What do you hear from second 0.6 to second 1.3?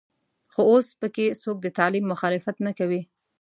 اوس په کې